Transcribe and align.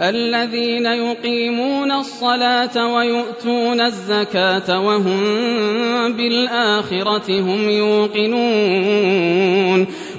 الذين 0.00 0.86
يقيمون 0.86 1.92
الصلاة 1.92 2.94
ويؤتون 2.94 3.80
الزكاة 3.80 4.80
وهم 4.80 5.22
بالآخرة 6.12 7.40
هم 7.40 7.70
يوقنون. 7.70 9.00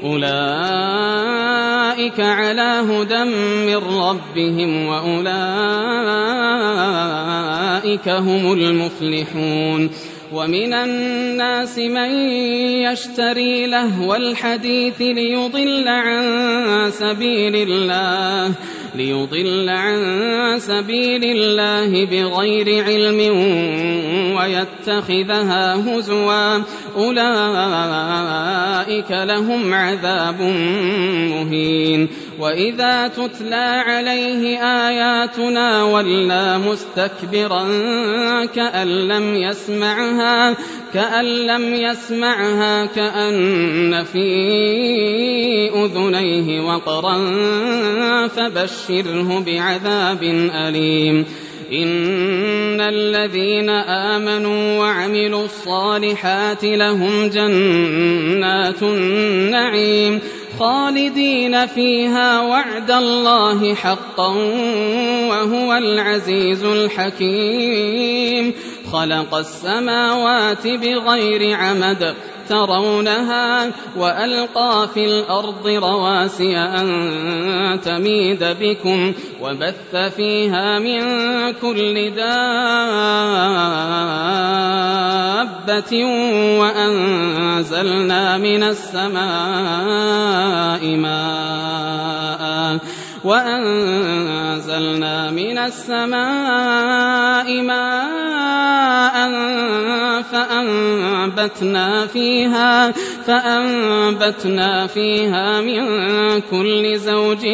أولئك 0.04 0.22
على 2.20 2.84
هدى 2.90 3.24
من 3.66 3.76
ربهم 3.76 4.86
وأولئك 4.86 5.30
هم 8.10 8.54
المفلحون. 8.54 9.90
ومن 10.34 10.74
الناس 10.74 11.78
من 11.78 12.12
يشتري 12.88 13.68
لهو 13.68 14.16
الحديث 14.16 15.02
ليضل 15.02 15.88
عن 15.88 16.22
سبيل 16.92 17.56
الله. 17.56 18.56
ليضل 18.96 19.70
عن 19.70 20.60
سبيل 20.60 21.24
الله 21.24 22.06
بغير 22.06 22.84
علم 22.84 23.20
ويتخذها 24.38 25.76
هزوا. 25.76 26.64
أولئك 26.96 28.32
لهم 29.12 29.74
عذاب 29.74 30.42
مهين. 31.32 32.08
وإذا 32.40 33.08
تتلى 33.08 33.84
عليه 33.86 34.58
آياتنا 34.64 35.84
ولى 35.84 36.58
مستكبرا 36.58 37.66
كأن 38.46 38.88
لم 38.88 39.36
يسمعها 39.36 40.56
كأن 40.94 41.26
لم 41.26 41.74
يسمعها 41.74 42.86
كأن 42.86 44.04
في 44.04 44.28
أذنيه 45.70 46.62
وقرا 46.62 47.18
فبشره 48.88 49.40
بعذاب 49.40 50.24
أليم. 50.54 51.26
إن 51.74 52.82
الذين 52.82 53.70
آمنوا 53.70 54.80
وعملوا 54.80 55.46
الصالحات 55.46 56.64
لهم 56.64 57.30
جنات 57.30 58.84
النعيم 58.84 60.20
خالدين 60.60 61.66
فيها 61.68 62.42
وعد 62.42 62.92
الله 62.92 63.76
حقا 63.76 64.28
وهو 65.30 65.74
العزيز 65.74 66.64
الحكيم. 66.64 68.54
خلق 68.92 69.36
السماوات 69.36 70.68
بغير 70.68 71.56
عمد 71.56 72.16
ترونها 72.52 73.72
وألقى 73.98 74.88
في 74.94 75.06
الأرض 75.06 75.68
رواسي 75.68 76.58
أن 76.58 77.80
تميد 77.82 78.44
بكم 78.60 79.14
وبث 79.42 79.96
فيها 80.16 80.80
من 80.80 81.02
كل 81.54 82.12
دابة 82.16 82.76
وأنزلنا 86.60 88.38
من 88.38 88.64
السماء 88.64 90.02
ماء 90.96 91.51
وأنزلنا 93.24 95.32
من 95.32 95.58
السماء 95.58 97.62
ماء 97.62 99.32
فأنبتنا 100.32 102.08
فيها 102.08 102.92
فأنبتنا 103.28 104.88
فيها 104.88 105.62
من 105.62 105.82
كل 106.42 107.00
زوج 107.00 107.48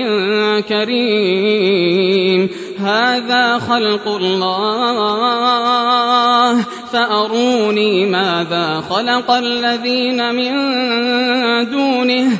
كريم. 0.70 2.50
هذا 2.80 3.60
خلق 3.60 4.08
الله. 4.08 5.48
فأروني 6.94 8.06
ماذا 8.06 8.84
خلق 8.90 9.32
الذين 9.32 10.36
من 10.36 10.52
دونه 11.72 12.40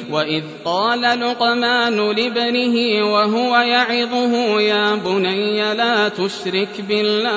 وإذ 0.11 0.43
قال 0.65 1.01
لقمان 1.01 1.97
لابنه 1.97 3.05
وهو 3.13 3.55
يعظه 3.55 4.61
يا 4.61 4.95
بني 4.95 5.73
لا 5.73 6.09
تشرك 6.09 6.81
بالله 6.87 7.31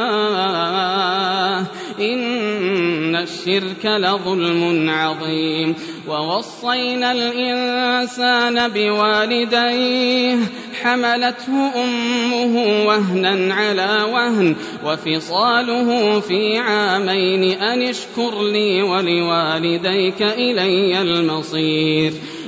إن 2.00 3.16
الشرك 3.16 3.86
لظلم 3.86 4.90
عظيم. 4.90 5.74
ووصينا 6.08 7.12
الإنسان 7.12 8.68
بوالديه 8.68 10.36
حملته 10.82 11.82
أمه 11.84 12.86
وهنا 12.86 13.54
على 13.54 14.06
وهن 14.12 14.56
وفصاله 14.84 16.20
في 16.20 16.58
عامين 16.58 17.44
أن 17.44 17.82
اشكر 17.82 18.42
لي 18.42 18.82
ولوالديك 18.82 20.22
إلي 20.22 21.02
المصير. 21.02 22.12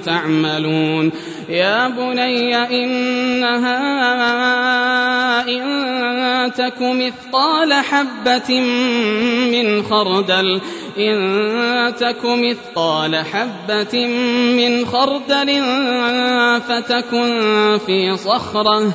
تعملون. 0.00 1.12
يا 1.48 1.88
بني 1.88 2.56
إنها 2.56 3.84
إن 5.48 6.52
تك 6.52 6.80
مثقال 6.80 7.72
حبة 7.72 8.60
من 9.52 9.82
خردل 9.82 10.60
إن 10.98 11.94
تك 12.00 12.24
مثقال 12.24 13.16
حبة 13.16 14.06
من 14.56 14.86
خردل 14.86 15.62
فتكن 16.68 17.78
في 17.86 18.16
صخرة 18.16 18.94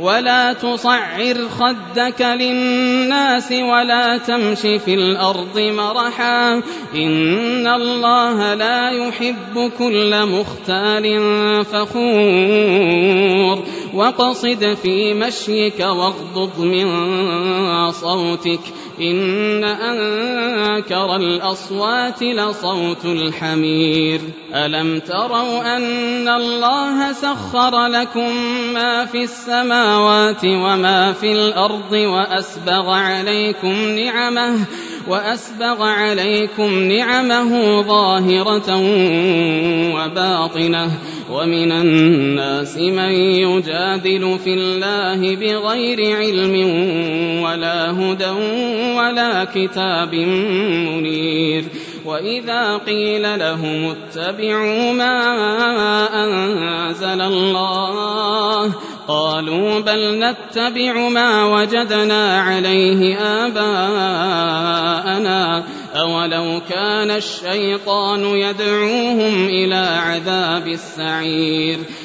ولا 0.00 0.52
تصعر 0.52 1.48
خدك 1.48 2.20
للناس 2.20 3.52
ولا 3.52 4.18
تمش 4.18 4.60
في 4.60 4.94
الأرض 4.94 5.58
مرحا. 5.58 6.62
إن 6.94 7.66
الله 7.66 8.54
لا 8.54 8.90
يحب 8.90 9.70
كل 9.78 10.26
مختال 10.26 11.20
فخور. 11.64 13.64
وقصد 13.94 14.76
في 14.82 15.14
مشيك 15.14 15.80
واغضض 15.80 16.60
من 16.60 16.86
صوتك. 17.90 18.60
إن 19.00 19.64
أنكر 19.64 21.16
الأصوات 21.16 22.22
لصوت 22.22 23.04
الحمير. 23.04 24.20
ألم 24.54 24.98
تروا 24.98 25.76
أن 25.76 26.28
الله 26.28 27.12
سخر 27.12 27.86
لكم 27.86 28.36
ما 28.74 29.04
في 29.04 29.22
السماوات 29.84 30.44
وما 30.44 31.12
في 31.12 31.32
الأرض 31.32 31.92
وأسبغ 31.92 32.90
عليكم 32.90 33.74
نعمه 33.88 34.66
وأسبغ 35.08 35.82
عليكم 35.82 36.82
نعمه 36.82 37.82
ظاهرة 37.82 38.76
وباطنة 39.94 40.90
ومن 41.30 41.72
الناس 41.72 42.76
من 42.76 43.12
يجادل 43.12 44.38
في 44.44 44.54
الله 44.54 45.36
بغير 45.36 46.16
علم 46.16 46.54
ولا 47.42 47.90
هدى 47.90 48.30
ولا 48.96 49.44
كتاب 49.44 50.14
منير 50.14 51.64
وإذا 52.04 52.76
قيل 52.76 53.38
لهم 53.38 53.94
اتبعوا 53.94 54.92
ما 54.92 55.14
أنزل 56.24 57.20
الله 57.20 58.72
قالوا 59.08 59.80
بل 59.80 60.18
نتبع 60.18 61.08
ما 61.08 61.44
وجدنا 61.44 62.40
عليه 62.40 63.16
آباءنا. 63.18 64.64
أولو 65.94 66.60
كان 66.70 67.10
الشيطان 67.10 68.24
يدعوهم 68.24 69.46
إلى 69.46 70.00
عذاب 70.06 70.68
السعير. 70.68 71.78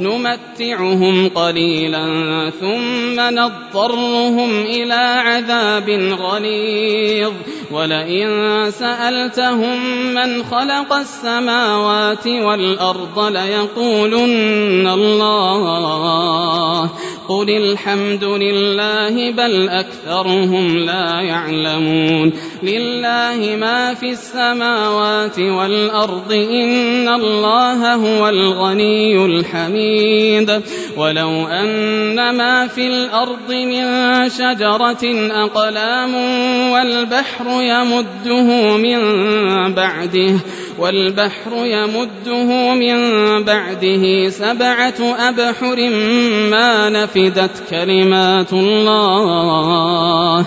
نمتعهم 0.00 1.28
قليلا 1.28 2.06
ثم 2.60 3.20
نضطرهم 3.20 4.50
إلى 4.60 5.22
عذاب 5.24 5.90
غليظ 6.20 7.32
ولئن 7.72 8.28
سألتهم 8.70 9.78
من 10.14 10.44
خلق 10.44 10.92
السماوات 10.92 12.26
والأرض 12.26 13.18
ليقولن 13.18 14.88
الله 14.88 16.90
قل 17.28 17.50
الحمد 17.50 18.24
لله 18.24 19.30
بل 19.30 19.68
أكثرهم 19.68 20.76
لا 20.76 21.20
يعلمون 21.20 22.32
لله 22.64 23.56
ما 23.56 23.94
في 23.94 24.10
السماوات 24.10 25.38
والأرض 25.38 26.32
إن 26.32 27.08
الله 27.08 27.94
هو 27.94 28.28
الغني 28.28 29.24
الحميد. 29.24 30.62
ولو 30.96 31.46
أن 31.46 32.36
ما 32.36 32.66
في 32.66 32.86
الأرض 32.86 33.52
من 33.52 33.84
شجرة 34.28 35.04
أقلام 35.30 36.14
والبحر 36.70 37.46
يمده 37.48 38.76
من 38.76 39.00
بعده 39.74 40.34
والبحر 40.78 41.52
يمده 41.54 42.74
من 42.74 42.98
بعده 43.44 44.28
سبعة 44.28 45.14
أبحر 45.28 45.90
ما 46.50 46.90
نفدت 46.90 47.62
كلمات 47.70 48.52
الله. 48.52 50.46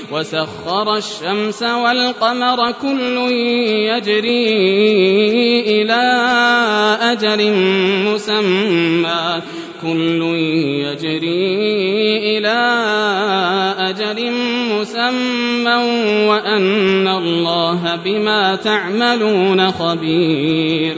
وسخر 0.11 0.95
الشمس 0.95 1.63
والقمر 1.63 2.71
كل 2.71 3.17
يجري 3.91 4.51
إلى 5.81 6.03
أجل 7.01 7.53
مسمى. 8.05 9.41
كل 9.81 10.21
يجري 10.85 12.37
إلى 12.37 12.59
أجل 13.79 14.31
مسمى 14.71 15.75
وأن 16.27 17.07
الله 17.07 17.95
بما 18.05 18.55
تعملون 18.55 19.71
خبير. 19.71 20.97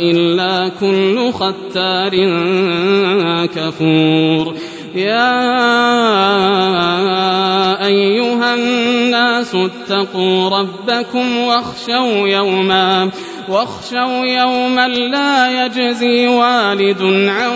إلا 0.00 0.68
كل 0.80 1.32
ختار 1.32 2.14
كفور. 3.46 4.54
يا 4.94 5.46
أيها 7.86 8.54
الناس 8.54 9.54
اتقوا 9.54 10.48
ربكم 10.48 11.36
واخشوا 11.36 12.28
يوما 12.28 13.10
واخشوا 13.48 14.24
يوما 14.26 14.88
لا 14.88 15.64
يجزي 15.64 16.26
والد 16.26 17.02
عن 17.28 17.50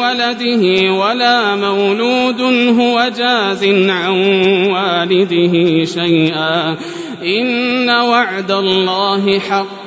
ولده 0.00 0.92
ولا 0.92 1.56
مولود 1.56 2.40
هو 2.80 3.10
جاز 3.18 3.64
عن 3.90 4.12
والده 4.70 5.84
شيئا. 5.84 6.76
إن 7.22 7.90
وعد 7.90 8.50
الله 8.50 9.38
حق. 9.38 9.86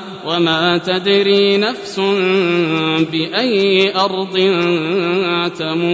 وما 0.27 0.77
تدري 0.77 1.57
نفس 1.57 1.99
بأي 3.11 3.95
أرض 3.95 4.37
تموت. 5.59 5.91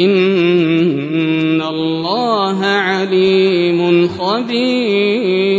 إن 0.00 1.62
الله 1.62 2.64
عليم 2.64 4.08
خبير. 4.08 5.55